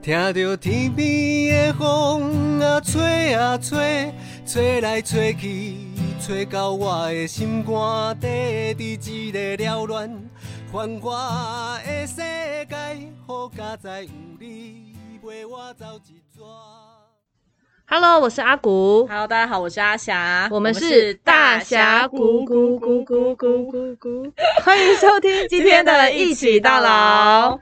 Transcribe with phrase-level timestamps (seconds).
[0.00, 4.12] 听着天边的风啊吹啊吹，
[4.46, 5.76] 吹来吹去，
[6.20, 10.08] 吹到我的心肝底，伫一个缭乱
[10.72, 12.76] 繁华的世界，
[13.26, 14.08] 好佳哉有
[14.40, 16.42] 你陪我走一逝。
[17.90, 24.32] Hello，我是阿古，Hello，大家好，我是阿霞，我们是大峡谷谷谷谷谷谷谷，
[24.64, 27.58] 欢迎收听今天的一起到老。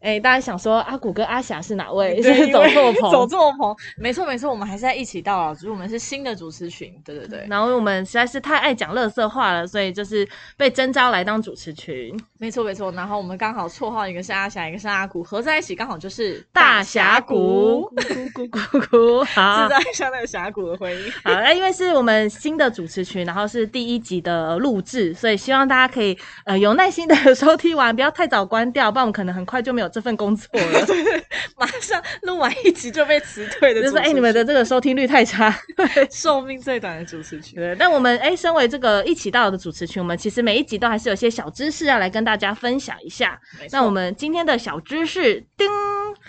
[0.00, 2.20] 哎，大家想说阿古跟阿霞是哪位？
[2.22, 10.26] 是走错棚，走错棚，没错没错，我们还是在一起到老，只是我们是新的主持群，对对对，然后我们实在是太爱讲乐色话了，所以就是
[10.56, 12.18] 被征召来当主持群。
[12.38, 12.90] 没错没错。
[12.92, 21.12] 然后我们刚好绰号一个是阿霞，一个是阿古，合在一起刚好就是大峡谷， 咕咕咕咕咕，好，制造一下那个峡谷的回音。
[21.22, 30.86] 好，那因为是我们新的主持群，然后是第一集的录制，所以希望大家可以呃有耐心的 收听完，不要太早关掉，不然我们可能很快就没有这份工作了。
[31.58, 35.54] 马上录完一集就被辞退的，就是哎、你们的这个收听率太差。
[36.10, 37.56] 寿命最短的主持群。
[37.56, 43.38] 对，但我们哎、身为这个一起到的主持群，我们其实每一集都还是有些小知识要来跟大家分享一下。
[43.72, 45.68] 那我们今天的小知识，叮，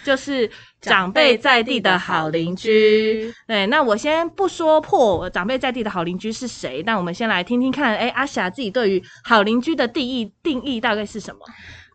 [0.03, 0.49] 就是
[0.81, 3.33] 长辈在地的好邻居。
[3.47, 11.39] 对，那我先不说破长辈在地的好邻居是谁，但我们先来听听看，哎，阿霞自己对于好邻居的定义定义大概是什么？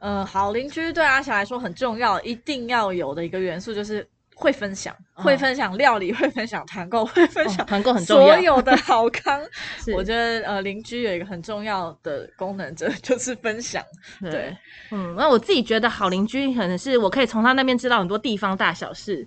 [0.00, 9.42] 呃，好邻居对阿霞来说很重要，一定要有的一个元素就是会分享，哦会分享料理，会分享团购，会分享哦团购很重要所有的好康。
[9.82, 13.82] 是我觉得呃，邻居有一个很重要的功能，这就是分享。
[14.20, 14.54] 对，
[14.90, 19.26] 嗯，那我自己觉得好邻居可能是我可以从他那边知道很多地方大小事。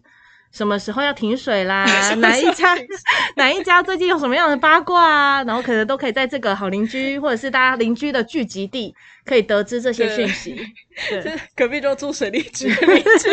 [0.52, 1.86] 什么时候要停水啦？
[2.17, 2.75] 哪一家
[3.38, 5.44] 哪一家最近有什么样的八卦啊？
[5.44, 8.94] 然后可能都可以在这个好邻居或者是大家邻居的聚集地，
[9.25, 10.59] 可以得知这些讯息。
[11.09, 12.70] 对隔壁就住水利局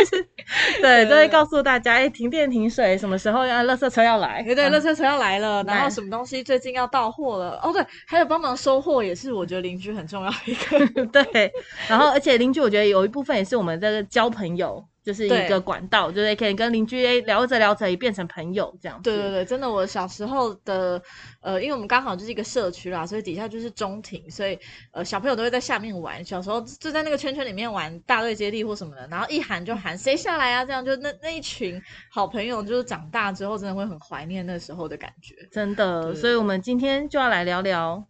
[0.81, 4.43] 对，都会告诉大家，哎，停电停水，什么时候要垃圾车要来？
[4.45, 7.59] 对垃圾车要来了，然后什么东西最近要到货了。
[7.63, 11.07] 哦，对，还有帮忙收货，也是我觉得邻居很重要一个。
[11.07, 11.51] 对，
[11.89, 19.05] 然后而且邻居，我觉得有一部分也是我们这个交朋友，就是一对个管道，就是可以跟邻居 A 聊着聊着也变成朋友这样子。
[19.05, 21.01] 对对对，真的，我小时候的
[21.41, 24.59] 呃，因为我们刚好就是一个社区啦，所以底下就是中庭，所以
[24.91, 26.25] 呃小朋友都会在下面玩。
[26.25, 31.81] 小时候就在那个圈圈里面玩大队接力或什么的，然后一喊就喊谁下来啊，这样就那那一群
[32.11, 35.37] 好朋友，就是长大之后真的会很怀念那时候的感觉。
[35.53, 38.05] 真的，所以我们今天就要来聊聊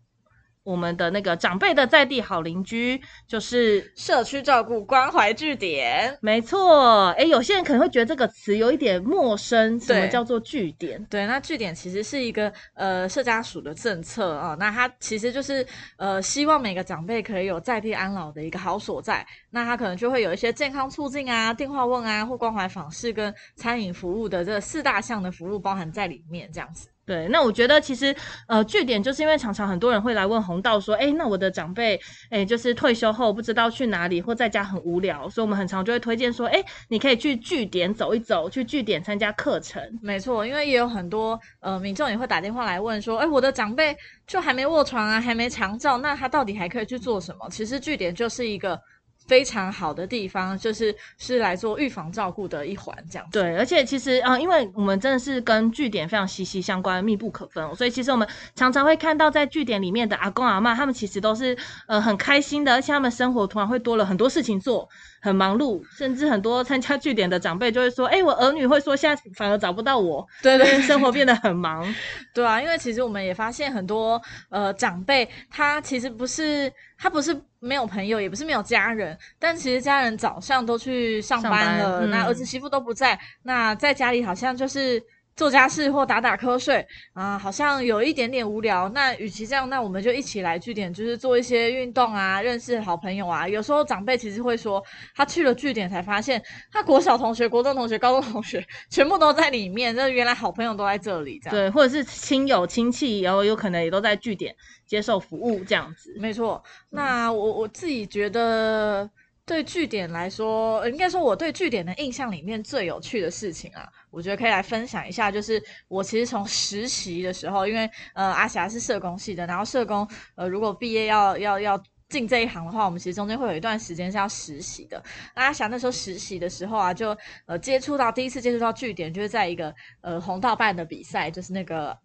[0.66, 6.19] 我们的那个长辈的在地好邻居，就是社区照顾关怀据点。
[6.21, 7.10] 没错。
[7.10, 11.00] 哎，有些人可能会觉得这个词有一点陌生，什么叫做据点？
[11.05, 15.65] 对，那据点其实是一个呃社家属的政策啊、那它其实就是
[15.99, 26.88] 呃希望每个长辈可以有在地安老的一个好所在，那它可能就会有一些健康促进啊、电话问啊或关怀访视跟餐饮服务的这四大项的服务包含在里面，这样子。
[27.06, 28.15] 对，那我觉得其实
[28.49, 31.99] 呃，据点就是因为常常很多人会来问红道说，哎，那我的长辈
[32.31, 39.81] 哎，就是退休后不知道去哪里或在家很无聊，所以我们很常就会推荐说，哎，你可以去据点走一走，去据点参加课程。
[40.03, 43.97] 没错，因为也有很多呃民众也会打电话来问说，哎，我的长辈
[44.27, 47.49] 就还没卧床啊，还没长照，那他到底还可以去做什么？
[47.50, 48.77] 其实据点就是一个
[49.26, 53.28] 非常好的地方，就是是来做预防照顾的一环，这样。
[53.32, 61.56] 对，而且其实啊、因为我们真的是跟据点非常息息相关、密不可分、所以其实我们常常会看到在据点里面的阿公阿妈，他们其实都是
[61.87, 64.88] 呃很开心的，而且他们生活突然会多了很多事情做，
[65.26, 71.84] 很忙碌，甚至很多参加据点的长辈就会说：“哎，我儿女会说现在反而找不到我，对对生活变得很忙。
[72.32, 85.03] 对啊，因为其实我们也发现很多呃长辈，他其实不是他不是没有朋友，也不是没有家人，但其实家人早上都去上上班班了，嗯那儿子媳妇都不在，那在家里好像就是。
[85.37, 88.89] 做家事或打打瞌睡啊、好像有一点点无聊。
[88.89, 93.47] 那与其这样，那我们就一起来据点，就是做一些运动啊，认识好朋友啊。
[93.47, 94.83] 有时候长辈其实会说，
[95.15, 96.43] 他去了据点才发现，
[96.73, 101.55] 他国小同学、国中同学、高中同学全部都在里面，那原来好朋友都在这里，这样。
[101.55, 104.56] 对，或者是亲友亲戚，然后有可能也都在据点
[104.87, 106.17] 接受服务这样子。
[106.19, 109.11] 没错，那我我自己觉得，
[109.46, 115.31] 对据点来说，应该说我对据点的印象里面最有趣的事情啊，我觉得可以来分享一下。
[115.31, 121.82] 就是我其实从实习的时候，因为呃阿霞是社工系的，然后社工呃如果毕业要要要。
[122.08, 125.02] 进这一行的话，我们其实中间会有一段时间是要实习的。
[125.34, 127.08] 阿霞那时候实习的时候啊，就
[127.46, 131.98] 呃接触到第一次接触到据点，就是在一个呃红道办的比赛，就是那个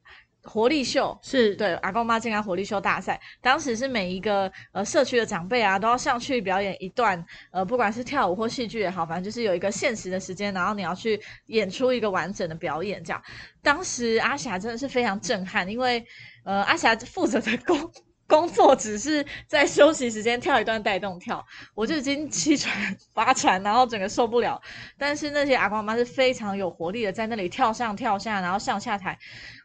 [0.43, 1.55] 活力秀，是。
[1.55, 13.03] 对阿公妈健康活力秀大赛，当时是每一个呃社区的长辈啊都要上去表演一段，呃不管是跳舞或戏剧也好，反正就是有一个限时的时间，然后你要去演出一个完整的表演。
[13.03, 13.21] 这样，
[13.61, 16.03] 当时阿霞真的是非常震撼，因为
[16.43, 17.91] 呃阿霞负责的工
[18.31, 21.45] 工作只是在休息时间跳一段带动跳，
[21.75, 24.61] 我就已经气喘发喘，然后整个受不了。
[24.97, 29.19] 但是那些阿公阿妈是非常有活力的，在那里跳上跳下，然后上下台，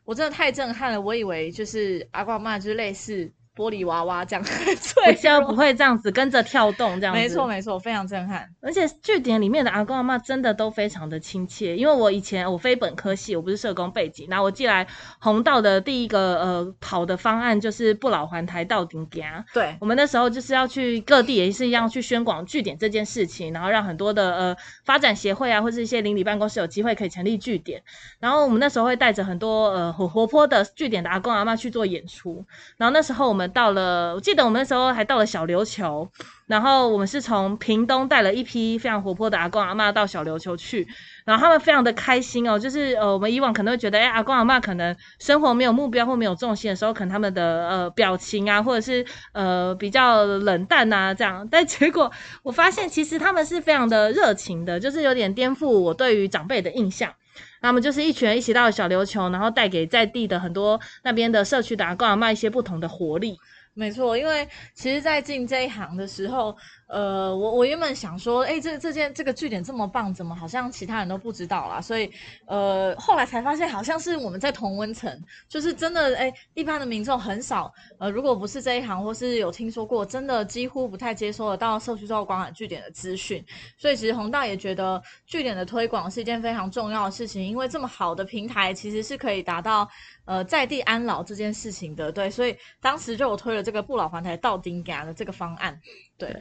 [0.06, 1.00] 我真的太震撼了。
[1.00, 4.44] 我以为就是阿公阿妈就是类似玻璃娃娃这样，
[5.06, 7.20] 我现在不会这样子跟着跳动这样子。
[7.20, 8.49] 没错没错，非常震撼。
[8.61, 14.87] 而且据点里面的阿公阿妈真的都非常的亲切，因为我以前我非本科系，我不是社工背景，那我进来
[15.19, 19.44] 红道的第一个呃跑的方案就是不老环台到顶家。
[19.55, 27.82] 对，我们那时候就是要去各地也是一样去宣广据点这件事情，然后让很多的呃发展协会啊或是一些邻里办公室有机会可以成立据点。
[28.19, 32.44] 然后我们那时候会带着很多呃很活泼的据点的阿公阿妈去做演出。
[32.76, 36.09] 然后那时候我们到了，我记得我们那时候还到了小琉球。
[36.47, 40.87] 然后我们是从屏东带了一批非常活泼的阿公阿妈到小琉球去，
[41.25, 52.13] 然后他们非常的开心哦，就是呃我们以往可能会觉得，哎阿公阿妈可能生活没有目标或没有重心的时候，可能他们的呃表情啊，或者是呃比较冷淡啊这样，但结果
[52.45, 57.13] 我发现其实他们是非常的热情的，就是有点颠覆我对于长辈的印象。
[57.61, 63.38] 那么就是一群人一起到小琉球，然后带给在地的很多那边的社区的阿公阿妈一些不同的活力。
[63.78, 66.56] 没错，因为其实，在进这一行的时候，
[66.88, 71.78] 呃，我我原本想说，哎，这这件这个据点这么棒，怎么好像其他人都不知道啦？
[71.78, 72.11] 所以，
[72.46, 83.44] 呃，后来才发现，好像是我们在同温层，就是真的，哎，一般的民众很少，呃，如果不是这一行，或是有听说过，真的几乎不太接收得到社区照光管据点的资讯。
[83.76, 89.87] 所以，其实宏大也觉得据点的推广是一件非常重要的事情，因为这么好的平台，其实是可以达到。
[90.26, 95.81] 呃，在地安老这件事情的，对，所以当时就我推了这个不老环台到丁家的这个方案，
[96.19, 96.37] 对。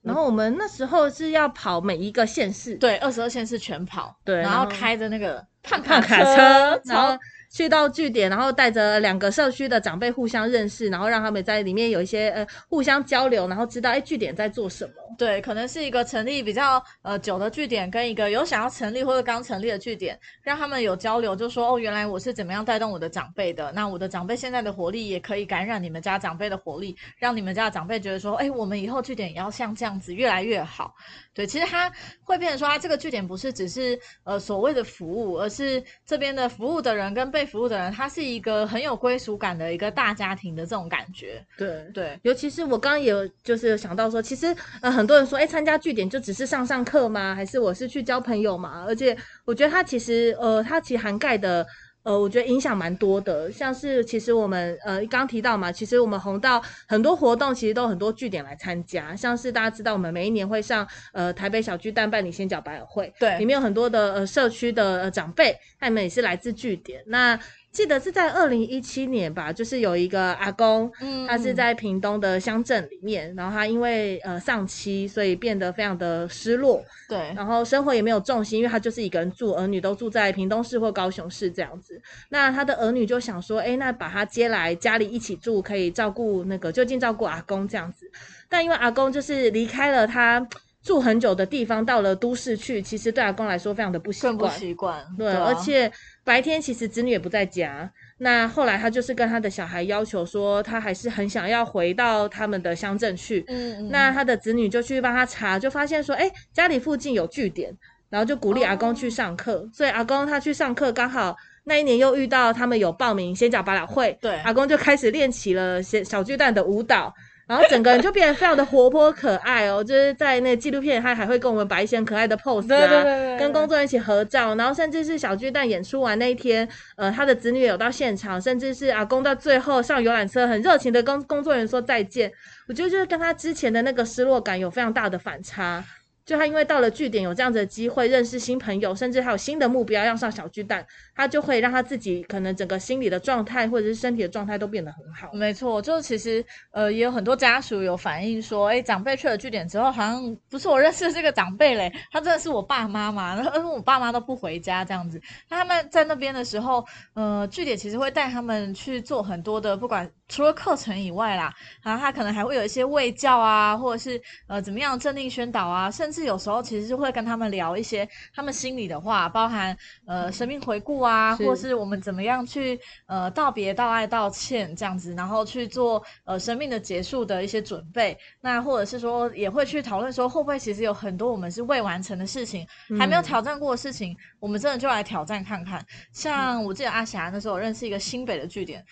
[0.00, 7.18] 然后我们那时候是要跑每一个县市，对，二十二县市全跑，对，然后开着那个胖卡车，然后。
[7.52, 14.92] 去到据点，然后带着两个社区的长辈互相认识，然后让他们在里面有一些呃互相交流，然后知道哎据点在做什么。
[15.18, 30.94] 对，可能是一个成立比较呃久的据点，跟一个有想要成立或者刚成立的据点，让他们有交流，就说哦原来我是怎么样带动我的长辈的，那我的长辈现在的活力也可以感染你们家长辈的活力，让你们家长辈觉得说哎我们以后据点也要像这样子越来越好。
[31.34, 31.90] 对，其实他
[32.22, 41.44] 会变成说，他这个据点不是只是呃所谓的服务，而是这边的服务的人跟被服务的人，他是一个很有归属感的一个大家庭的这种感觉。
[41.56, 47.34] 对对，尤其是我刚刚也有就是想到说，其实呃很多人说，哎，参加据点就只是上上课吗？
[47.34, 48.84] 还是我是去交朋友嘛？
[48.86, 51.66] 而且我觉得它其实呃它其实涵盖的。
[52.02, 67.38] 呃，我觉得影响蛮多的，像是其实我们呃刚提到嘛，其实我们红道很多活动其实都很多据点来参加，像是大家知道我们每一年会上呃台北小巨蛋办理先角百合会，对，里面有很多的呃社区的长辈，他们也是来自据点，那。
[67.72, 70.92] 记得是在二零一七年吧，就是有一个阿公，
[71.26, 81.98] 他是在屏东的乡镇里面，然后他因为呃丧妻，所以变得非常的失落，对，然后生活也没有重心，因为他就是一个人住，儿女都住在屏东市或高雄市这样子。
[82.28, 88.10] 那他的儿女就想说，哎，那把他接来家里一起住，可以照顾那个就近照顾阿公这样子。
[88.50, 90.46] 但因为阿公就是离开了他
[90.82, 95.90] 住很久的地方，到了都市去，其实对阿公来说非常的不习惯，不习惯，对，而且。
[96.24, 103.44] 白天其实子女也不在家，那后来他就是跟他的小孩要求说，他还是很想要回到他们的乡镇去。
[103.48, 103.88] 嗯嗯。
[103.90, 107.76] 那他的子女就去帮他查，就发现说，哎，家里附近有据点，
[108.08, 109.68] 然后就鼓励阿公去上课。
[109.74, 117.12] 所以阿公他去上课，刚好那一年又遇到他们有报名仙脚百老汇，对，阿公就开始练起了小小巨蛋的舞蹈。
[117.52, 126.66] 然后整个人就变得非常的活泼可爱哦，就是在那纪录片，他还会跟我们摆一些可爱的 pose 啊，跟工作人员一起合照，然后甚至是小巨蛋演出完那一天，
[126.96, 132.32] 呃，他的子女有到现场，甚至是阿公到最后上游览车，很热情的跟工作人员说再见。
[132.68, 135.84] 我觉得就是跟他之前的那个失落感有非常大的反差。
[136.24, 145.32] 就他因为到了据点有这样子的机会认识新朋友，甚至还有新的目标要上小巨蛋，他就会让他自己可能整个心理的状态或者是身体的状态都变得很好。
[145.32, 155.20] 没错，就是其实呃也有很多家属有反映说，哎，长辈去了据点之后，好像不是我认识的这个长辈嘞，他真的是我爸妈嘛，然后我爸妈都不回家这样子。
[155.48, 161.52] 那他们在那边的时候，呃，据点其实会带他们去做很多的，不管除了课程以外啦，
[161.82, 169.76] 然后他可能还会有一些卫教啊，或者是呃怎么样镇定宣导啊，甚至有时候其实就会跟他们聊一些他们心里的话，包含
[170.06, 178.16] 呃生命回顾啊，或是我们怎么样去呃道别、道爱、道歉这样子，然后去做呃生命的结束的一些准备。
[178.40, 182.66] 那或者是说也会去讨论说，会不会其实有很多我们是未完成的事情，
[182.98, 185.84] 还没有嗯挑战过的事情，我们真的就来挑战看看。
[186.12, 188.84] 像我记得阿霞那时候，我认识一个新北的据点，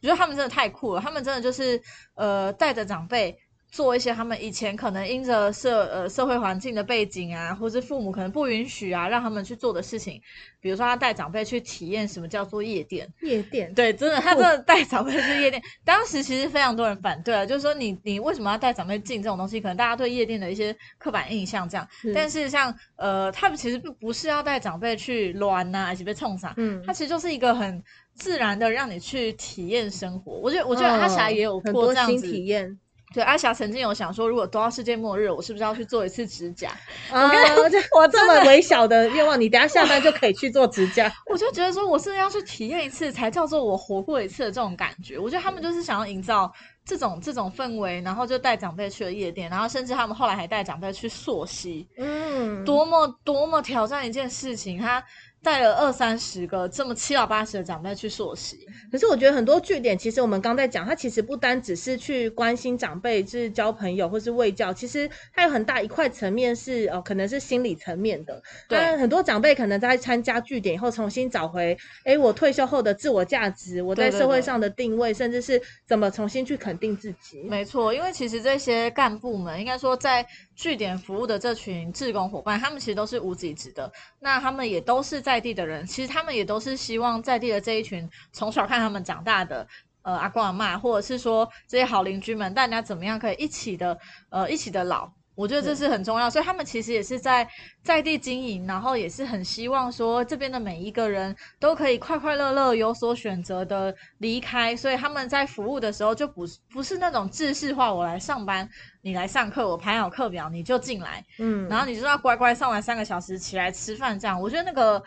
[0.00, 1.80] 我觉得他们真的太酷了，他们真的就是
[2.14, 3.38] 呃带着长辈。
[3.72, 10.20] 做一些他们以前可能因着社呃社会环境的背景啊，或是父母可能不允许啊，让他们去做的事情，
[10.60, 15.62] 比如说他带长辈去体验什么叫做夜店，夜店，对，真的，他真的带长辈去夜店。
[15.86, 19.58] 当时其实非常多人反对啊，就是说你你为什么要带长辈进这种东西？
[19.58, 21.88] 可能大家对夜店的一些刻板印象这样。
[21.98, 30.32] 是但是像呃，他们其实不不是要带长辈去乱呐、还是被冲上，嗯他其实就是一个很自然的让你去体验生活。
[30.32, 32.30] 我觉得我觉得阿霞嗯也有过这样子。
[32.30, 32.78] 体验。
[33.12, 36.70] 对，阿霞曾经有想说，如果都要世界末日，我是不是要去做一次指甲？
[37.10, 37.30] 啊，
[37.68, 41.12] 这我这 么微小的愿望，你等一下下班就可以去做指甲。
[41.30, 45.18] 我就觉得说，我是要去体验一次，才叫做我活过一次的这种感觉。
[45.18, 46.52] 我觉得他们就是想要营造
[46.84, 54.78] 这种这种氛围，然后就带长辈去了夜店，然后甚至他们后来还带长辈去溯溪，嗯，多么多么挑战一件事情。
[54.78, 55.02] 他
[55.44, 68.40] 带了二三十个这么七老八十的长辈去溯溪，可是我觉得很多据点，其实我们刚在讲，他其实不单只是去关心长辈，就是交朋友或是喂教，其实他有很大一块层面是哦，可能是心理层面的。
[68.68, 77.42] 对很多长辈可能在参加据点以后，重新找回，哎，我退休后的自我价值，我在社会上的定位，甚至是怎么重新去肯肯定自己。
[77.42, 80.26] 没错，因为其实这些干部们，应该说在
[80.56, 89.68] 据点服务的这群志工伙伴，他们其实都是无极职的，那他们也都是在地的人，其实他们也都是希望在地的这一群从小看他们长大的。
[90.04, 93.96] 呃，阿公阿妈，或者是说这些好邻居们，大家怎么样可以一起的，
[94.30, 96.28] 呃，一起的老，我觉得这是很重要。
[96.28, 97.48] 所以他们其实也是在
[97.82, 104.76] 在地经营，然后也是很希望说这边的每一个人都可以快快乐乐、有所选择的离开。
[104.76, 108.68] 所以他们在服务的时候就不是不是那种制式化，我来上班，
[109.00, 115.02] 你来上课，我排好课表你就进来，嗯，然后你就要乖乖上完三个小时起来吃饭，这样我觉得那个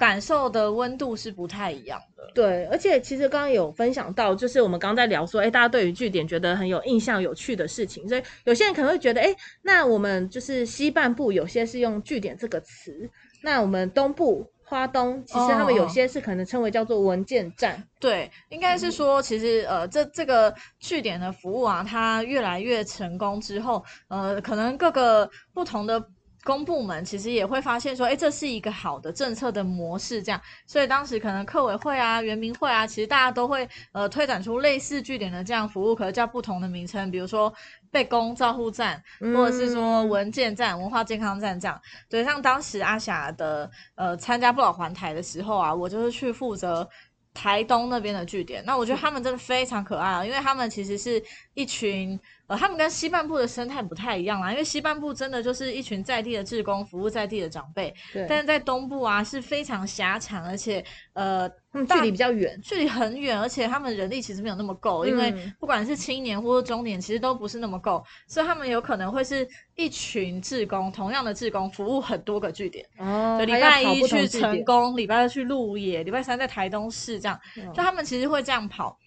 [0.00, 2.26] 感受的温度是不太一样的。
[2.34, 13.10] 对，而且其实刚刚有分享到，就是我们刚刚在聊说，哎，大家对于据点觉得很有印象、有趣的事情，所以有些人可能会觉得，哎，那我们就是西半部有些是用据点这个词，
[13.42, 26.02] 那我们东部花东，其实他们有哦些是可能称为叫做文件站，对，应该是说，其实呃，这这个据点的服务啊，它越来越成功之后，呃，可能各个不同的
[26.42, 37.52] 公部门其实也会发现说，哎，这是一个好的政策的模式，这样，所以当时可能客委会啊、原民会啊，其实大家都会呃推展出类似据点的这样服务，可是叫不同的名称，比如说
[37.90, 39.02] 被公照护站，
[39.34, 41.80] 或者是说嗯文件站、文化健康站这样。
[42.08, 46.88] 对，像当时阿霞的呃参加不老环台的时候啊，我就是去负责。
[47.32, 51.22] 台东那边的据点，那我觉得他们真的非常可爱啊，因为他们其实是
[51.54, 52.18] 一群
[52.50, 78.98] 呃，他们跟西半部的生态不太一样啦，因为西半部真的就是一群在地的志工服务在地的长辈，对，但是在东部啊是非常狭长，而且呃他们距离比较远，距离很远，而且他们人力其实没有那么够，因为嗯不管是青年或者中年，其实都不是那么够，所以他们有可能会是一群志工，同样的志工服务很多个据点，哦礼拜一去成功，礼拜二去鹿野，礼拜三在台东市这样，嗯就他们其实会这样跑。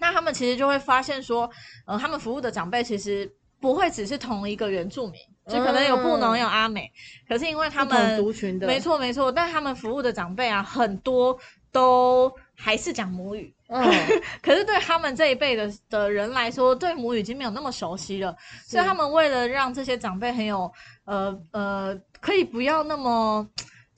[0.00, 1.48] 那他们其实就会发现说，
[1.86, 3.30] 呃，他们服务的长辈其实
[3.60, 6.90] 不会只是同一个原住民，就可能有布农、嗯有阿美，
[7.28, 11.38] 可是因为他们族群的，没，错没错，但他们服务的长辈啊，很多
[11.70, 13.82] 都还是讲母语，嗯，
[14.42, 18.34] 可是对他们这一辈的的人来说，对母语已经没有那么熟悉了，
[18.66, 20.72] 所以他们为了让这些长辈很有
[21.04, 23.46] 呃呃，可以不要那么。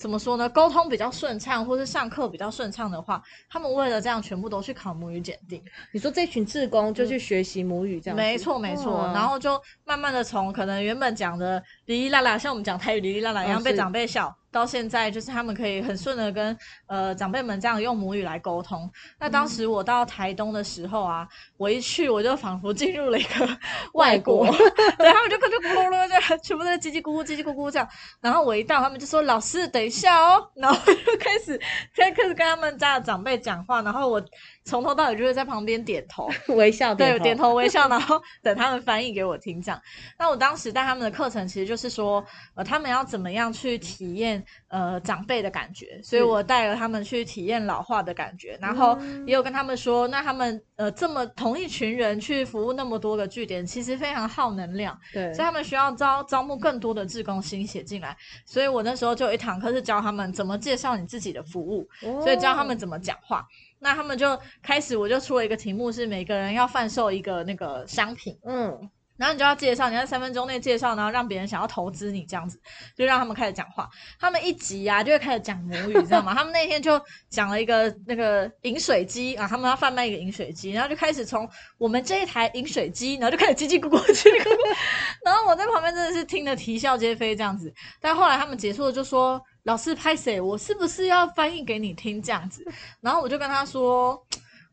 [0.02, 0.48] 怎么说呢？
[0.48, 5.62] 沟通比较顺畅，或是上课比较顺畅的话，他们为了这样，全部都去考母语检定。
[5.92, 16.56] 你说这群志工就去学习母语这样，嗯没错没错，哇然后就慢慢的从可能原本讲的哩哩啦啦，像我们讲台语哩哩啦啦一样被长辈笑，到现在就是他们可以很顺的跟
[16.86, 18.88] 呃长辈们这样用母语来沟通。
[19.18, 23.48] 那当时我到台东的时候啊，我一去我就仿佛进入了一个
[23.94, 24.50] 外国，外
[24.98, 27.88] 对他们就就咕噜噜就全部都在叽叽咕咕叽叽咕咕这样。
[28.20, 31.58] 然后我一到，他们就说老师等一下哦，然后就开始
[31.96, 34.22] 开开始跟他们家的长辈讲话，然后我
[34.64, 36.30] 从头到尾就是在旁边点头。
[36.56, 39.78] 微笑对，点点头微笑，然后 等他们翻译给我听，这样。
[40.18, 58.16] 那我当时带他们的课程，其实就是说，呃，他们要怎么样去体验验呃长辈的感觉，所以我带了他们去体验老化的感觉，然后也有跟他们说，那他们呃这么同一群人去服务那么多个据点，其实非常耗能量，对所以他们需要招招募更多的志工心血进来，
[58.46, 61.88] 所以我那时候就有一堂课是教他们怎么介绍你自己的服务，
[62.20, 63.44] 所以教他们怎么讲话。
[63.82, 72.58] 那他们就开始，我就出了一个题目，是每个人要贩售一个那个商品，嗯，然后你就要介绍，你在三分钟内介绍，然后让别人想要投资你这样子，
[72.96, 73.88] 就让他们开始讲话。
[74.20, 76.32] 他们一急啊，就会开始讲母语，你知道吗？
[76.38, 84.76] 他们那天就讲了一个那个饮水机啊，他们要贩卖一个饮水机，然后就开始从我们这一台饮水机，然后就开始叽叽咕咕叽叽咕咕，
[85.24, 87.72] 然后我在旁边真的是听得啼笑皆非这样子。
[88.00, 90.40] 但后来他们结束了，就说老师拍谁？
[90.40, 92.64] 我是不是要翻译给你听这样子？
[93.00, 94.20] 然后我就跟他说。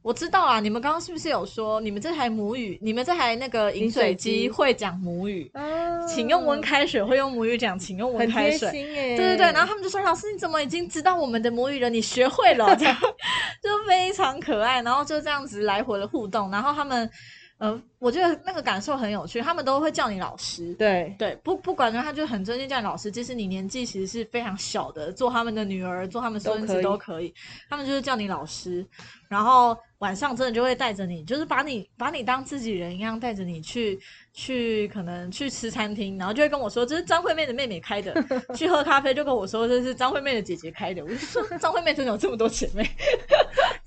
[0.01, 5.51] 我知道啊，你们刚刚是不是有说你们这台母语，你们这台那个饮水机机会讲母语？
[5.53, 5.61] 啊
[6.07, 8.71] 请用温开水，会用母语讲，请用温很贴开水。
[8.71, 11.89] 心哎，对对对，然后他们就说：“老师，你怎么已经知道我们的母语了？
[11.89, 12.95] 你学会了，这样
[13.61, 17.07] 就非常可爱。”然后就这样子来回的互动，然后他们，
[17.59, 20.73] 呃，我觉得那个感受很有趣，他们都会叫你老师。
[20.75, 27.33] 对对，不不管呢，他就很尊敬叫你老师，即使你年纪其实是非常小的，做他们的女儿，做他们孙子都可以都可以，
[27.69, 28.85] 他们就是叫你老师。
[29.27, 33.99] 然后晚上真的就会带着你，就是把你把你当自己人一样，带着你去
[34.33, 38.15] 去可能去吃餐厅，然后就会跟我说这是张惠妹的妹妹开的，
[38.55, 41.03] 去喝咖啡就跟我说这是张惠妹的姐姐开的。
[41.03, 42.89] 我就说张惠妹真的有这么多姐妹？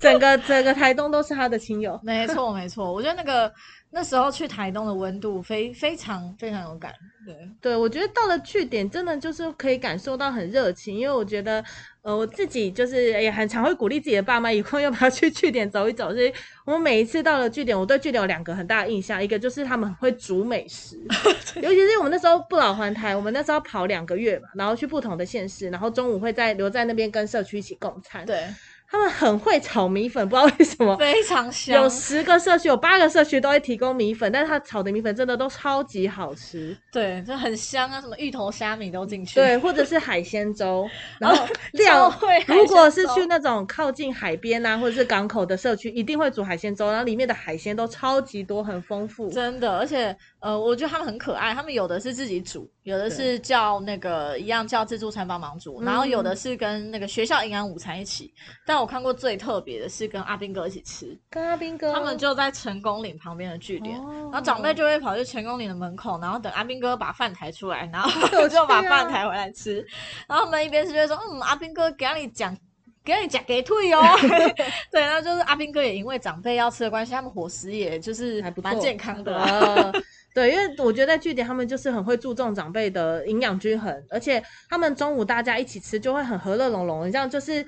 [0.03, 1.99] 整个 整个台东都是他的亲友。
[2.03, 3.51] 没错没错，我觉得那个
[3.89, 6.91] 那时候去台东的温度非非常非常有感。
[7.25, 11.63] 对，对，我觉得到了据点，真的就是可以感受到很热情，因为我觉得，
[12.01, 16.11] 呃，我自己就是也很常会鼓励自己的爸妈，以后要不要去据点走一走。
[16.11, 16.33] 所以
[16.65, 20.99] 我们每一次到了据点，我对据点有两个很大的印象，一个就是他们很会煮美食，
[21.63, 28.25] 尤其是我们那时候不老环台，我们那时候跑两个月嘛，然后去不同的县市，然后中午会在留在那边跟社区一起共餐。
[28.25, 28.43] 对，
[28.93, 30.95] 他们很会炒米粉，不知道为什么。
[31.01, 31.89] 非常香有。
[31.89, 36.77] 十个社区，有八个社区都会提供米粉，但是他炒的米粉真的都超级好吃。
[36.91, 39.33] 对，就很香啊，什么芋头、虾米都进去。
[39.33, 40.87] 对，或者是海鲜粥，
[41.19, 49.27] 然后超料会如果是去那种靠近海边啊，或者是港口的社区，一定会煮海鲜粥，然后里面的海鲜都超级多，很丰富。
[49.31, 51.53] 真的，而且呃，我觉得他们很可爱。
[51.53, 58.33] 他们有的是自己煮，有的是叫那个一样叫自助餐帮忙煮，然后有的是跟那个学校营养午餐一起。
[58.65, 69.77] 但我看过最特别的是跟阿兵哥一起吃，跟阿兵哥，他们就在成功岭旁边的据点，哦然后长辈就会跑去成功岭的门口，然后等阿兵哥把饭抬出来，然后我 就把饭抬回来吃。
[70.27, 72.53] 然后他们一边吃就说：“嗯，阿兵哥给你讲。”
[73.05, 74.01] 给你讲给退哦，
[74.89, 79.91] 对，然后就是阿兵哥也因为长辈要吃的关系，他们伙食也就是还不错蛮健康的
[80.33, 87.65] 对，因为我觉得在据点他们就是很会注重长辈的营养均衡，而且他们中午大家一起吃就会很和乐融融，这样就是。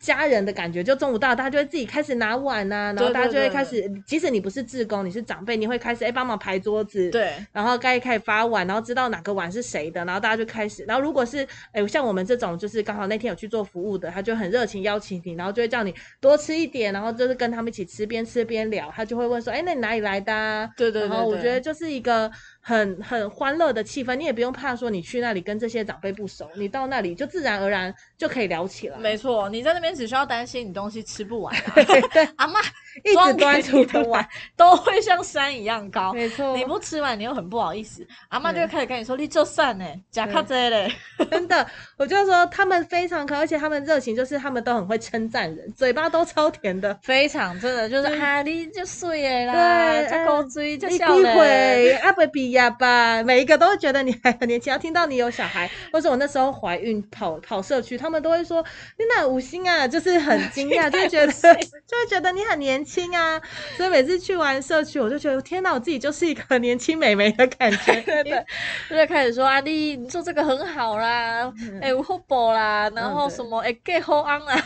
[0.00, 10.84] 家人的感觉，就中午到，大家就会自己开始拿碗呐、然后大家就会对开始，即使你不是志工，你是长辈，你会开始哎帮忙排桌子，对，然后该开始发碗，然后知道哪个碗是谁的，然后大家就开始。
[10.84, 18.90] 然后如果是哎像我们这种，就是刚好那天有去做服务的，他就很热情邀请你，然后就会叫你多吃一点，然后就是跟他们一起吃，边吃边聊。
[18.94, 20.70] 他就会问说，哎，那你哪里来的、啊？
[20.76, 22.30] 对对对然后我觉得就是一个
[22.66, 28.96] 很很欢乐的气氛，你也不用怕说你去那里跟这些长辈不熟，你到那里就自然而然就可以聊起来。
[28.96, 32.58] 没错，你在那边只需要担心你东西吃不完、啊，对对，阿妈
[33.04, 36.14] 一直端出你的碗都会像山一样高。
[36.14, 40.90] 没错，你不吃完，你又很不好意思，阿妈就会开始跟你说：“你就散呢，假卡这嘞。
[41.30, 41.66] 真的，
[41.98, 46.96] 我就说他们非常可爱，而且他们热情，就是他们都很会称赞人，嘴巴都超甜的”。
[47.02, 51.34] 非常真的就是对啊，你就水的啦，对就高追就笑嘞。
[51.34, 54.72] 回阿伯比呀吧，每一个都会觉得你还很年轻。
[54.72, 58.64] 要听到你有小孩， 或者我那时候怀孕跑跑社区，他们都会说
[58.98, 61.30] 你哪五星啊，就是很惊讶， 就会觉得
[61.86, 63.40] 就会觉得你很年轻啊。
[63.76, 68.00] 所以每次去完社区，我就觉得天哪，我自己就是一个年轻美眉的感觉。
[68.00, 68.44] 对对，
[68.88, 74.64] 就会开始说啊，你你做这个很好啦，哎、我好补啦，然后什么哎，给好安啦，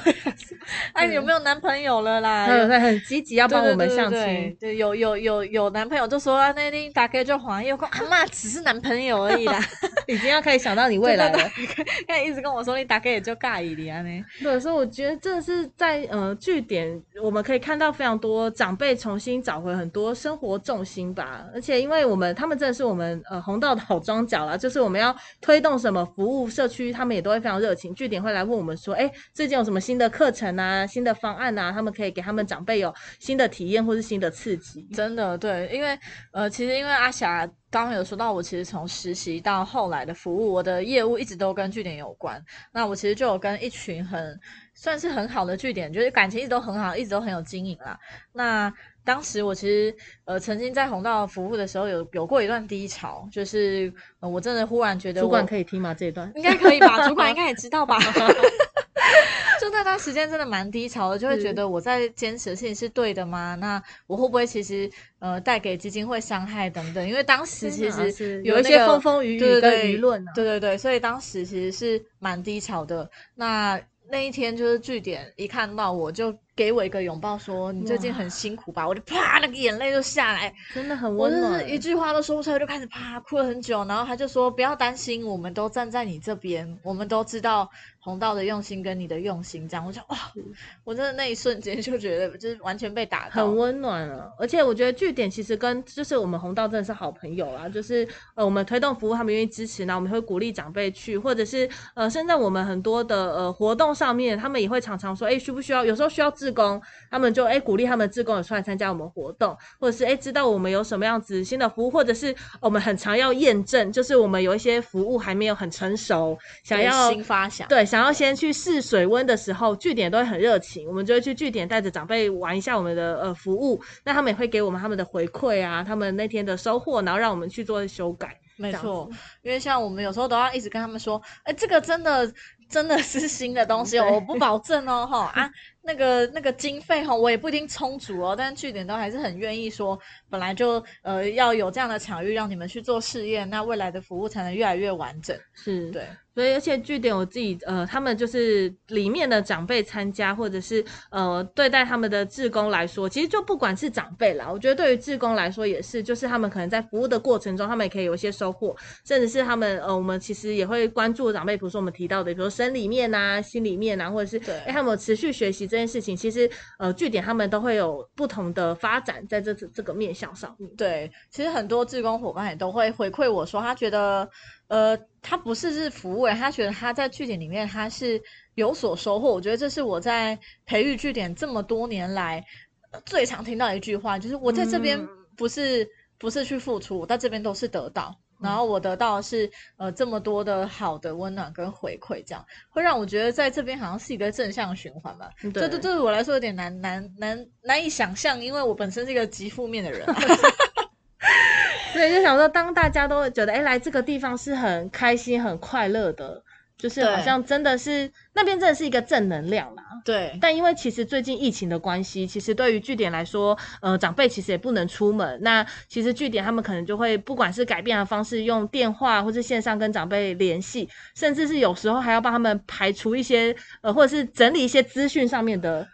[0.95, 2.47] 哎、有没有男朋友了啦？
[2.47, 2.79] 还有。
[2.79, 9.63] 很积极要帮我们相对对亲，对对有有有有男朋友就说啊，那你打开就黄，又说阿妈只是男朋友而已啦，
[10.07, 11.39] 已经要开始想到你未来了。
[11.57, 14.25] 现在一直跟我说你打给也就尬一点呢。
[14.43, 21.47] 对，所以我觉得真的是在呃据点，我们可以看到非常多长辈重新找回很多生活重心吧。
[21.55, 27.95] 而且因为我们他们真的是我们呃红道的好庄脚啦，就是我们要推动什么服务社区，他们也都会非常热情。
[27.95, 34.87] 据点会来问我们说，哎，最近有什么新的课程啊、新的方案啊，他们可以给他们长辈有新的体验或是新的刺激。
[34.95, 35.99] 真的对，因为
[36.33, 42.43] 呃，其实因为阿霞刚刚有说到，我其实从实习到后来的服务，我的业务一直都跟据点有关。
[42.73, 44.39] 那我其实就有跟一群很
[44.75, 47.99] 算是很好的据点，就是感情一直都很好，一直都很有经营啦。
[48.33, 48.73] 那
[49.05, 55.93] 当时我其实呃曾经在红道服务的时候有有过一段低潮，就是呃我真的忽然觉得主管可以听吗？
[55.93, 57.07] 这一段应该可以吧？
[57.07, 57.99] 主管应该也知道吧？
[59.61, 63.57] 就那段时间真的蛮低潮的，就会觉得我在坚持的事情是对的吗？
[63.57, 67.09] 那我会不会其实呃带给基金会伤害等等？
[67.09, 73.11] 因为当时其实有一些风风雨雨跟对对对舆论啊对对对，所以当时其实是蛮低潮的。
[73.35, 78.85] 那那一天就是据点一看到我就给我一个拥抱，说你最近很辛苦吧？
[78.85, 81.73] 我就啪那个眼泪就下来，真的很我就温暖是。
[81.73, 83.85] 一句话都说不出来，就开始啪哭了很久。
[83.85, 89.69] 然后他就说不要担心，我们都站在你这边，我们都知道红道的用心跟你的用心。
[89.69, 90.19] 这样，我就哇，
[90.83, 105.85] 我真的那一瞬间就觉得就是完全被打到，很温暖啊，而且我觉得据点其实跟就是我们红道真的是好朋友啦，就是呃我们推动服务，他们愿意支持，然后我们会鼓励长辈去，或者是呃现在我们很多的呃活动上面，他们也会常常说，哎需不需要？
[105.85, 106.81] 有时候需要志工，
[107.11, 117.69] 他们就哎鼓励他们志工也出来参加我们活动，或者是哎知道我们有什么样子新的服务，或者是我们很常要验证，就是我们有一些服务还没有很成熟，想要新发想。
[117.69, 128.39] 对，想要先去试水温的时候，据点都会很热情，我们就会去据点带着长辈玩一下我们的呃服务，那他们也会给我们他们的回馈啊，他们那天的收获，然后让我们去做修改。
[128.61, 129.09] 没错，
[129.43, 132.29] 因为像我们有时候都要一直跟他们说，哎，这个真的
[132.69, 135.49] 真的是新的东西哦， 我不保证哦，哈啊，
[135.89, 139.99] 那个那个经费哈，我也不一定充足哦，但是据点都还是很愿意说，
[140.29, 145.35] 本来就呃要有这样的场域让你们去做试验，那未来的服务才能越来越完整。
[145.55, 164.55] 是，对，所以而且据点我自己呃，他们就是里面的长辈参加，或者是呃对待他们的志工来说，其实就不管是长辈啦，我觉得对于志工来说也是，就是他们可能在服务的过程中，他们也可以有一些收获，甚至是他们呃，我们其实也会关注长辈，比如说我们提到的，比如说生理面啊、心里面啊，或者是对。
[164.61, 170.69] 哎他们有持续学习这件事情，其实呃据点他们都会有不同的发展在这这这个面向上面。
[170.77, 174.29] 对，其实很多志工伙伴也都会回馈我说，他觉得，
[174.67, 178.21] 呃，他不是是服务，他觉得他在据点里面他是
[178.55, 179.33] 有所收获。
[179.33, 182.45] 我觉得这是我在培育据点这么多年来、
[182.91, 185.89] 呃最常听到一句话，就是我在这边嗯不是、
[186.19, 188.15] 不是去付出，我在这边都是得到。
[188.41, 195.31] 然后我得到的是呃这么多的好的温暖跟回馈，这样会让我觉得在这边好像是一个正向循环吧。
[195.43, 200.15] 对这这对我来说有点难难难难以想象，因为我本身是一个极负面的人啊、
[201.93, 206.43] 所以就想说，当大家都会觉得，哎，来这个地方是很开心、很快乐的，
[206.79, 209.83] 就是好像真的是那边真的是一个正能量啦。
[210.05, 215.39] 对，但因为其实最近疫情的关系，其实对于据点来说，呃，长辈其实也不能出门。
[215.43, 225.87] 那其实据点他们可能就会，不管是改变的方式，用电话或是线上跟长辈联系，甚至是有时候还要帮他们排除一些，呃，或者是整理一些资讯上面的，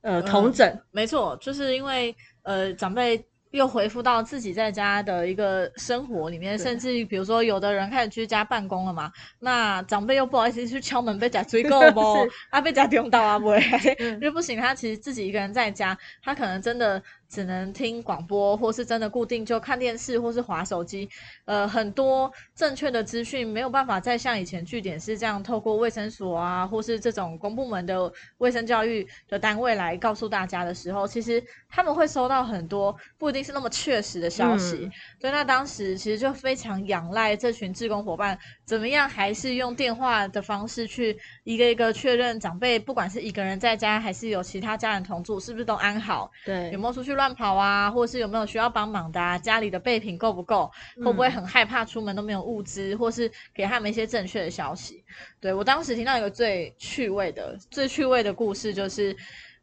[0.00, 0.78] 呃，同整。
[0.90, 13.58] 没错，就是因为呃长辈又回复到自己在家的一个生活里面，甚至比如说有的人开始居家办公了嘛，那长辈又不好意思去敲门被假追 够不是，啊被假丢到啊不会，
[14.00, 14.20] 嗯。
[14.20, 21.08] 就不行，他其实自己一个人在家，他可能真的只能听广播，或是真的固定就看电视或是划手机，
[21.46, 34.76] 呃，很多正确的资讯没有办法再像以前据点是这样透过卫生所啊，或是这种公部门的卫生教育的单位来告诉大家的时候，其实他们会收到很多不一定是那么确实的消息。
[34.82, 34.92] 嗯。
[35.18, 46.70] 所以那当时其实就非常仰赖这群志工伙伴，怎么样还是用电话的方式去一个一个确认长辈，不管是一个人在家还是有其他家人同住，是不是都安好，对。
[46.72, 50.70] 有没有出去乱跑啊，或是有没有需要帮忙的啊，家里的备品够不够，
[51.04, 55.04] 会不会嗯很害怕出门都没有物资，或是给他们一些正确的消息。
[55.40, 59.14] 对我当时听到一个最趣味的、最趣味的故事，就是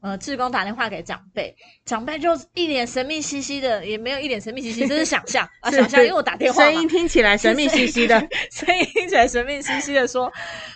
[0.01, 6.71] 呃，志工打电话给长辈，长辈就一脸神秘兮兮的，也没有一脸神秘兮兮，这是想象 啊，想象，因为我打电话嘛。
[6.71, 8.17] 声音听起来神秘兮兮的，
[8.49, 10.31] 声音听起来神秘兮兮的说：“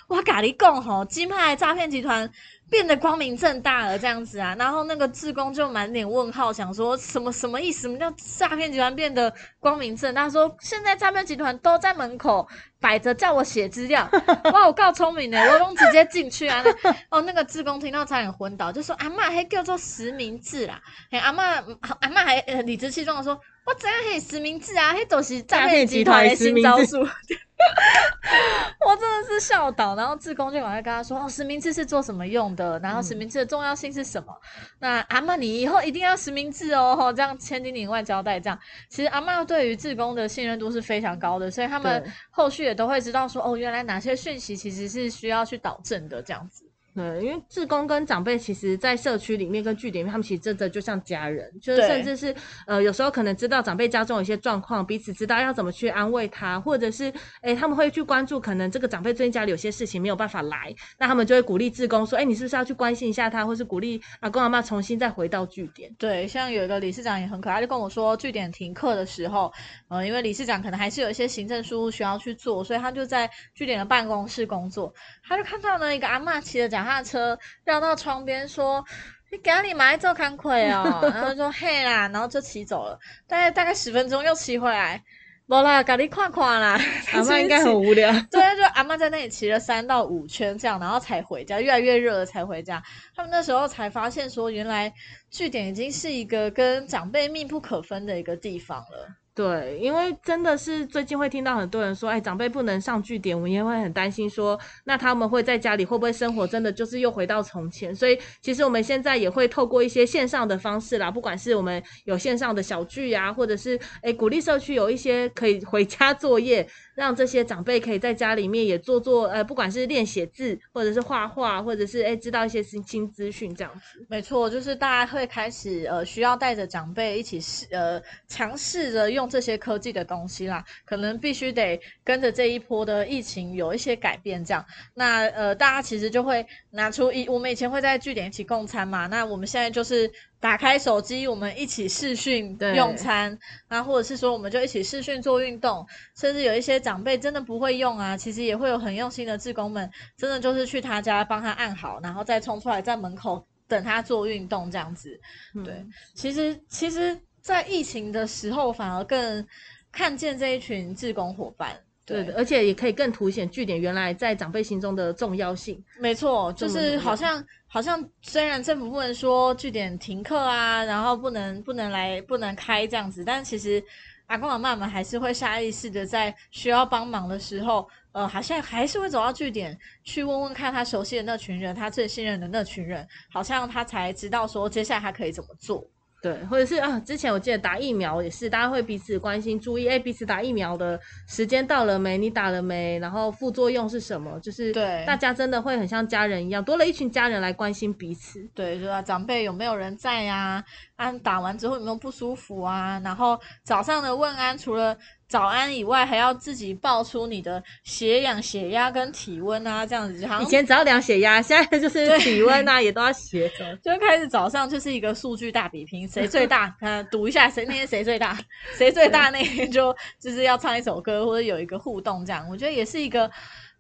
[0.10, 2.30] 哇，咖喱贡吼，金派诈骗集团
[2.70, 7.82] 变得光明正大了，这样子啊。”然后那个志工就满脸问号，想说什么什么意思？
[7.84, 10.30] 什么叫诈骗集团变得光明正大？
[10.30, 12.48] 说现在诈骗集团都在门口
[12.80, 14.10] 摆着叫我写资料，
[14.54, 16.64] 哇，我够聪明的，我用直接进去啊。
[16.64, 24.94] 那哦，那个志工听到差点昏倒，就说：“阿嬷，还叫做实名制啦。”嘿，阿嬷阿嬷还呃理直气壮的说：“我怎样可以实名制啊？
[24.94, 27.06] 迄都是诈骗集团的新招数。”
[28.86, 32.78] 我真的是笑倒，然后志工就赶快跟他说：“哦，实名制是做什么用的？
[32.80, 34.34] 然后实名制的重要性是什么？
[34.80, 38.40] 那阿妈你以后一定要实名制哦，这样千叮咛万交代。
[38.40, 46.66] 这样其实阿妈对于志工的信任度是非常高的，所以他们后续也都会知道说，哦，原来哪些讯息其实是需要去导正的，这样子。
[46.96, 52.36] 对，因为志工跟长辈其实，在社区里面跟据点他们其实真的就像家人，就是甚至是
[52.68, 65.92] 呃，有时候可能知道长辈家中有一些状况，彼此知道要怎么去安慰他，或者是哎他们会去关注，可能这个长辈最近家里有些事情没有办法来，那他们就会鼓励志工说，哎，你是不是要去关心一下他，或是鼓励阿公阿妈重新再回到据点。
[65.98, 69.52] 对，像有一个理事长也很可爱，就跟我说，据点停课的时候，
[69.88, 74.94] 呃，因为理事长可能还是有一些行政事务需要去做，所以他就在据点的办公室工作。
[75.28, 78.84] 他就看到呢一个阿嬷骑着脚踏车绕到窗边说
[79.32, 81.00] ：“你给你买做康亏哦。
[81.14, 85.02] ”然后说：“嘿啦。”然后就骑走了，大概大概十分钟又骑回来，
[85.48, 86.80] 无啦，给你看看啦。
[87.14, 88.12] 阿妈应该很无聊。
[88.32, 92.82] 对，就阿妈在那里骑了三到五圈这样，然后才回家，越来越热了才回家。
[93.16, 94.94] 他们那时候才发现说，原来
[95.32, 99.23] 据点已经是一个跟长辈密不可分的一个地方了。
[99.36, 107.96] 对，因为真的是最近会听到很多人说，哎，长辈不能上据点，我们也会很担心说，那他们会在家里会不会生活真的就是又回到从前？
[107.96, 124.06] 所以其实我们现在也会透过一些线上的方式啦，不管是我们有线上的小聚啊，或者是哎鼓励社区有一些可以回家作业，让这些长辈可以在家里面也做做，呃，不管是练写字，或者是画画，或者是哎知道一些新新资讯这样子。
[124.10, 130.64] 没错，就是大家会开始呃，需要带着长辈一起试呃，尝试着用这些科技的东西啦。
[130.86, 134.64] 可能必须得跟着这一波的疫情有一些改变，这样。
[134.94, 140.12] 那呃，大家其实就会拿出一，我们以前会在据点一起共餐嘛，那我们现在就是
[140.44, 155.18] 打开手机，我们一起视讯用餐，啊，或者是说我们就一起视讯做运动，甚至有一些长辈真的不会用啊，其实也会有很用心的志工们，真的就是去他家帮他按好，然后再冲出来在门口等他做运动这样子。
[155.64, 159.48] 对嗯，其实其实，在疫情的时候，反而更
[159.94, 161.80] 看见这一群志工伙伴。
[162.06, 165.82] 对的，而且也可以更凸显据点原来在长辈心中的重要性。
[166.00, 173.82] 没错，就是好像好像虽然政府不能说据点停课啊，然后不能不能来不能开这样子，但其实
[174.28, 185.88] 阿公阿妈们还是会下意识的在需要帮忙的时候，呃，好像还是会走到据点去问问看他熟悉的那群人，他最信任的那群人，好像他才知道说接下来他可以怎么做。
[186.24, 192.18] 对，或者是啊，之前我记得打疫苗也是，大家会彼此关心，注意，哎，彼此打疫苗的时间到了没？
[192.18, 192.98] 你打了没？
[193.00, 194.40] 然后副作用是什么？
[194.40, 198.40] 就是对大家真的会很像家人一样，多了一群家人来关心彼此。
[198.56, 200.64] 对，就是、啊、长辈有没有人在呀、
[200.96, 201.12] 啊？
[201.22, 203.02] 打完之后有没有不舒服啊？
[203.04, 204.98] 然后早上的问安，除了
[205.34, 210.24] 早安以外，还要自己报出你的血氧、血压跟体温啊，这样子。
[210.44, 213.76] 以前只要量血压，现在就是对体温啊，也都要写着。
[213.78, 216.72] 就开始早上就是一个数据大比拼，谁最大？
[216.82, 218.38] 呃，赌一下谁那天谁最大，
[218.78, 223.28] 谁最大那天就就是要唱一首歌或者有一个互动，这样我觉得也是一个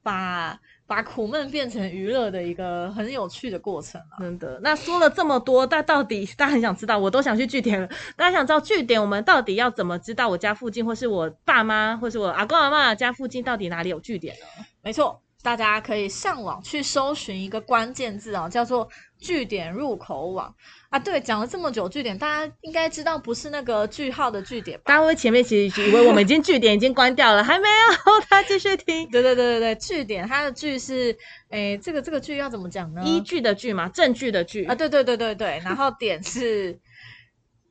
[0.02, 0.60] 把
[0.94, 4.20] 把苦闷变成娱乐的一个很有趣的过程啊。
[4.20, 7.88] 真的，那说了这么多，但到底大家很想知道，我都想去据点了。
[8.16, 14.64] 大家想知道据点，我们到底要怎么知道我家附近，或是我爸妈，或是我阿公阿妈家附近到底哪里有据点呢？
[14.84, 18.88] 没错，大家可以上网去搜寻一个关键字哦，叫做
[19.24, 20.54] “据点入口网”
[20.92, 21.00] 啊。
[21.00, 24.84] 对，讲了这么久据点，大家应该知道不是那个句号的据点吧？
[24.86, 29.10] 大家会前面其实以为我们已经据点已经关掉了，还没有，大家继续听。
[29.10, 31.18] 对对对对对，据点它的据是，
[31.50, 33.02] 诶，这个这个据要怎么讲呢？
[33.06, 36.80] 依据的据嘛，证据的据啊，对对对对对，然后点是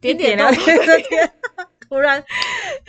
[0.00, 1.32] 一点点两都点的点，
[1.88, 2.24] 突然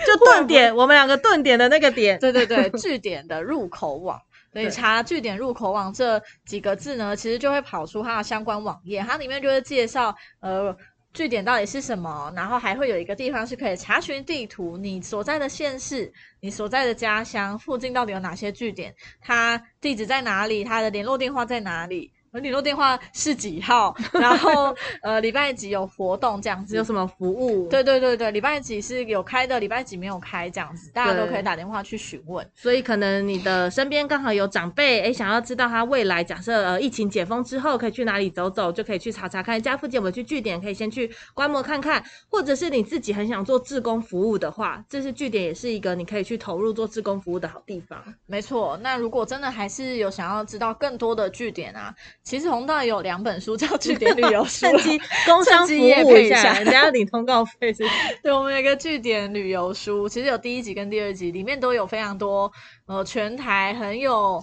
[0.06, 2.18] 就顿点，我们两个顿点的那个点。
[2.20, 4.20] 对对对，据点的入口网。
[4.54, 10.76] 所以查“据点入口网”这几个字呢，其实就会跑出它的相关网页，它里面就会介绍呃
[11.12, 22.13] 据点到底是什么，然后还会有一个地方是可以查询地图，你所在的县市、你所在的家乡附近到底有哪些据点，它地址在哪里，它的联络电话在哪里。
[22.40, 23.96] 联络电话是几号？
[24.14, 26.76] 然后呃，礼拜几有活动这样子？
[26.76, 27.68] 有什么服务？
[27.70, 32.48] 对对对对，礼拜几是有开的，礼拜几没有开这样子，大家都可以打电话去询问。
[32.56, 48.02] 所以可能你的身边刚好有长辈，哎，想要知道他未来假设呃疫情解封之后可以去哪里走走，就可以去查查看家附近有没有去据点，可以先去观摩看看，或者是你自己很想做志工服务的话，这是据点也是一个你可以去投入做志工服务的好地方。
[48.26, 51.94] 没错，那如果真的还是有想要知道更多的据点啊，
[52.24, 54.66] 其实红道有两本书叫《据点旅游书》
[55.28, 57.84] 工商服务一下， 人家要领通告费是。
[58.22, 62.52] 对，我们有一个据点旅游书，其实有第一集跟第二集，里面都有非常多
[62.88, 64.42] 呃全台很有。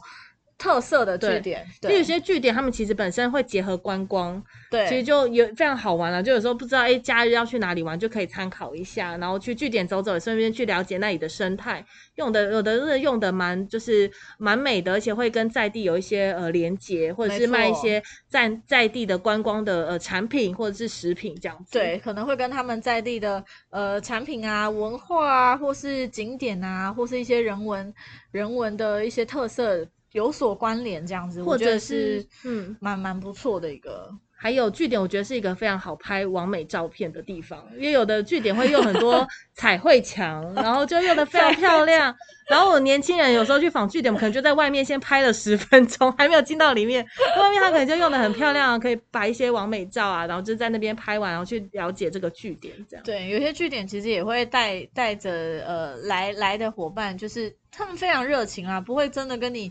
[0.60, 6.22] 特色的据点，就有些据点，他们其实本身会结合观光，对，其实就有非常好玩了。
[6.22, 11.82] 就有时候不知道，哎，假日要去哪里玩，就可以参考一下，然后去据点走走，顺便去了解那里的生态。
[12.16, 21.78] 用的有的是用的蛮，就是蛮美的，而且会跟在地有一些呃连接，或者是卖一些在在地的观光的呃产品或者是食品这样子。
[21.78, 27.94] 对，可能会跟他们在地的呃产品啊、文化啊，或是景点啊，或是一些人文
[28.30, 29.88] 人文的一些特色。
[30.12, 34.10] 有所关联这样子，或者是嗯，蛮蛮不错的一个。
[34.42, 42.16] 还有据点，我觉得是一个非常好拍完美照片的地方，因为有的据点会用很多 彩绘墙，然后就用的非常漂亮。
[42.48, 47.06] 然后我年轻人有时候去访据点，可能就在外面先拍了十分钟，还没有进到里面，
[47.38, 53.04] 外面他可能就用的很漂亮，可以摆一些完美照啊，然后就在那边拍完，然后去了解这个据点这样。
[53.04, 55.30] 对，有些据点其实也会带带着
[55.66, 59.70] 呃来来的伙伴，就是他们非常热情啊，不会真的跟你。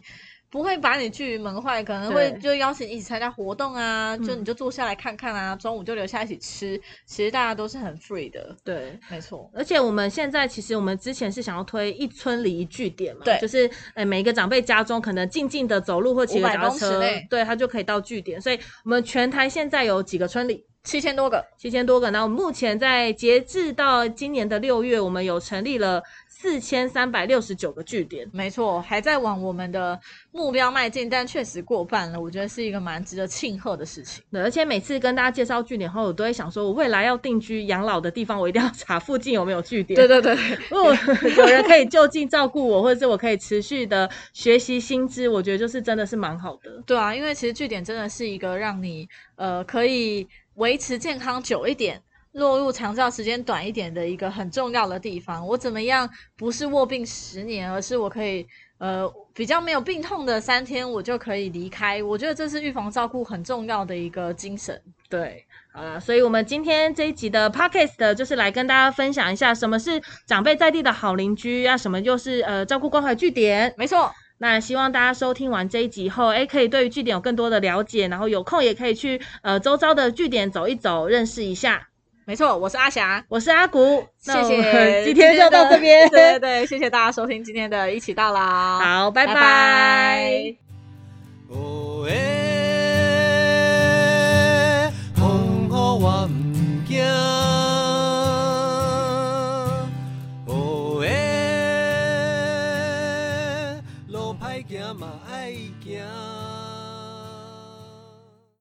[0.51, 6.81] 不会把你拒于门外，可能会就邀请一起参加活动啊，就你就坐下来看看啊，中午就留下一起吃。
[7.05, 9.49] 其实大家都是很 free 的，对，没错。
[9.53, 18.41] 而且我们现在其实我们之前是想要推一村里一据点嘛，对，就是诶每个长辈家中可能静静的走路或骑个脚车，对他就可以到据点。
[18.41, 20.65] 所以我们全台现在有几个村里？
[20.81, 22.09] 七千多个，七千多个。
[22.09, 26.01] 那我们目前在截至到今年的六月，我们有成立了。
[26.41, 29.99] 四千三百六十九个据点，没错，还在往我们的
[30.32, 32.17] 目标迈进，但确实过半了。
[32.17, 34.23] 我觉得是一个蛮值得庆贺的事情。
[34.32, 39.97] 对，而且每次跟大家介绍据点后，我都会想说，我未来要定居养老的地方，我一定要查附近有没有据点。
[39.97, 40.34] 对对对，
[40.69, 40.95] 如果
[41.36, 46.82] 有人可以就近照顾我，或者是我可以持续的学习新知，我觉得就是真的是蛮好的。
[46.86, 50.25] 对啊，因为其实据点真的是一个让你呃可以
[50.56, 52.02] 维持健康久一点。
[52.39, 58.47] 落入长照时间短一点的一个很重要的地方，我怎么样不是卧病十年，而是我可以
[58.80, 62.02] 呃比较没有病痛的三天，我就可以离开。
[62.02, 64.82] 我觉得这是预防照顾很重要的一个精神。
[65.10, 73.73] 对，好了，所以我们今天这一集的 podcast 就是来跟大家分享一下什么是长辈在地的好邻居啊，什么就是呃照顾关怀据点。
[73.75, 81.88] 没错，那希望大家收听完这一集后，哎，可以对于据点有更多的了解，然后有空也可以去呃周遭的据点走一走，认识一下。
[82.29, 89.33] 没错，我是阿霞，我是阿古，谢谢，今天就到这边， 对,对对，谢谢大家收听今天的一起到啦，好，拜拜。
[89.33, 90.55] 拜拜。